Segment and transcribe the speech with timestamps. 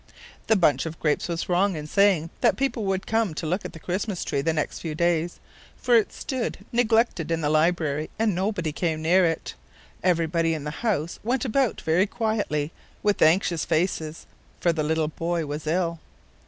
[0.47, 3.73] The bunch of grapes was wrong in saying that people would come to look at
[3.73, 5.39] the Christmas tree the next few days,
[5.77, 9.53] for it stood neglected in the library and nobody came near it.
[10.03, 12.71] Everybody in the house went about very quietly,
[13.03, 14.25] with anxious faces;
[14.59, 15.99] for the little boy was ill.